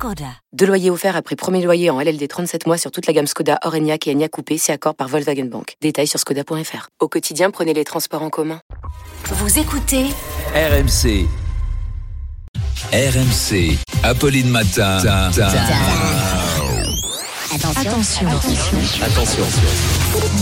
[0.00, 0.24] Skoda.
[0.54, 3.58] Deux loyers offerts après premier loyer en LLD 37 mois sur toute la gamme Skoda,
[3.64, 5.74] Orenia et Enya Coupé, c'est accord par Volkswagen Bank.
[5.82, 6.88] Détails sur skoda.fr.
[7.00, 8.62] Au quotidien, prenez les transports en commun.
[9.26, 10.06] Vous écoutez
[10.54, 11.26] RMC.
[12.94, 13.76] RMC.
[14.02, 15.00] Apolline Matin.
[17.52, 18.26] Attention.
[19.02, 19.44] Attention.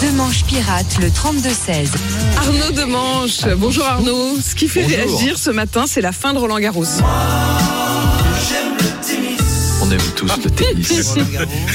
[0.00, 1.88] Demanche pirate le 32-16.
[2.36, 3.44] Arnaud Demanche.
[3.56, 4.36] Bonjour Arnaud.
[4.40, 4.98] Ce qui fait Bonjour.
[4.98, 6.84] réagir ce matin, c'est la fin de Roland Garros.
[9.88, 11.15] On aime tous le tennis.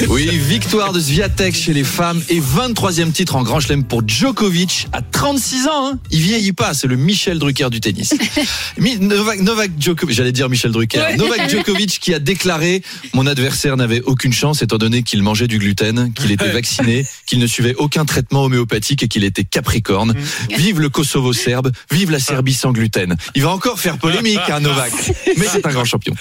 [0.08, 4.86] Oui, victoire de Sviatek chez les femmes et 23e titre en Grand Chelem pour Djokovic
[4.92, 5.88] à 36 ans.
[5.88, 5.98] Hein.
[6.12, 8.14] Il vieillit pas, c'est le Michel Drucker du tennis.
[9.00, 11.16] Novak, Novak Djokovic, j'allais dire Michel Drucker.
[11.18, 12.84] Novak Djokovic qui a déclaré
[13.14, 17.40] mon adversaire n'avait aucune chance étant donné qu'il mangeait du gluten, qu'il était vacciné, qu'il
[17.40, 20.14] ne suivait aucun traitement homéopathique et qu'il était capricorne.
[20.56, 23.16] Vive le Kosovo serbe, vive la Serbie sans gluten.
[23.34, 24.92] Il va encore faire polémique, hein, Novak.
[25.36, 26.14] Mais c'est un grand champion.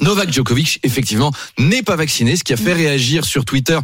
[0.00, 3.78] Novak Djokovic, effectivement, n'est pas vacciné, ce qui a fait réagir sur Twitter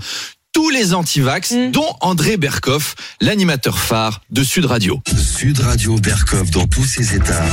[0.52, 5.02] tous les anti-vax, dont André Berkoff, l'animateur phare de Sud Radio.
[5.14, 7.44] Sud Radio Berkov dans tous ses états.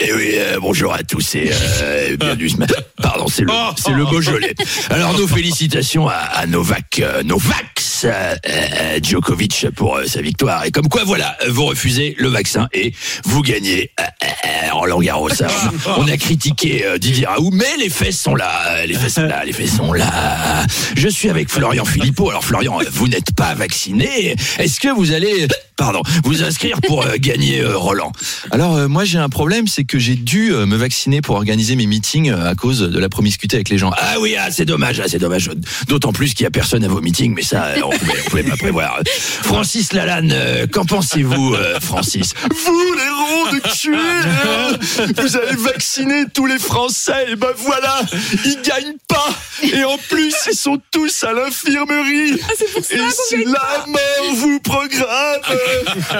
[0.00, 1.50] Et oui, euh, bonjour à tous et
[1.82, 2.80] euh, bienvenue ce matin.
[3.02, 4.54] Pardon, c'est le, c'est le Beaujolais.
[4.90, 8.36] Alors nos félicitations à, à Novak, euh, Novax euh,
[9.02, 10.64] Djokovic pour sa victoire.
[10.66, 12.92] Et comme quoi, voilà, vous refusez le vaccin et
[13.24, 13.90] vous gagnez
[14.72, 15.42] Roland Garros.
[15.42, 19.22] Alors, on a critiqué euh, Didier Raoult, mais les faits sont là, les faits sont
[19.22, 20.64] là, les faits sont là.
[20.96, 22.30] Je suis avec Florian Philippot.
[22.30, 24.36] Alors Florian, euh, vous n'êtes pas vacciné.
[24.58, 28.12] Est-ce que vous allez, pardon, vous inscrire pour euh, gagner euh, Roland
[28.50, 31.76] Alors euh, moi j'ai un problème, c'est que j'ai dû euh, me vacciner pour organiser
[31.76, 33.92] mes meetings euh, à cause de la promiscuité avec les gens.
[33.96, 35.50] Ah oui, ah, c'est dommage, ah, c'est dommage.
[35.86, 38.42] D'autant plus qu'il y a personne à vos meetings, mais ça, on pouvait, on pouvait
[38.42, 39.00] pas prévoir.
[39.06, 42.34] Francis Lalanne, euh, qu'en pensez-vous, euh, Francis?
[42.50, 43.96] Vous les ronds de tuer
[45.16, 48.00] Vous avez vacciné tous les Français et ben voilà,
[48.44, 49.28] ils gagnent pas.
[49.62, 52.34] Et en plus ils sont tous à l'infirmerie.
[52.34, 55.40] et si la mort vous programme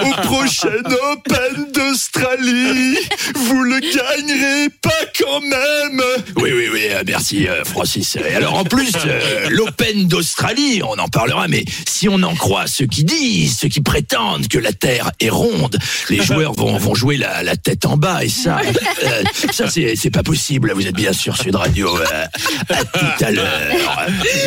[0.03, 0.69] au prochain
[1.11, 2.97] Open d'Australie,
[3.35, 4.88] vous le gagnerez pas
[5.19, 6.01] quand même.
[6.37, 8.15] Oui, oui, oui, euh, merci, euh, Francis.
[8.17, 12.67] Et alors, en plus, euh, l'Open d'Australie, on en parlera, mais si on en croit
[12.67, 15.77] ceux qui disent, ceux qui prétendent que la Terre est ronde,
[16.09, 18.59] les joueurs vont, vont jouer la, la tête en bas, et ça,
[19.03, 20.71] euh, ça, c'est c'est pas possible.
[20.73, 21.95] Vous êtes bien sûr Sud Radio.
[21.97, 22.25] euh,
[22.69, 24.05] à tout à l'heure.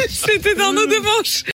[0.08, 1.44] C'était Arnaud Demanche.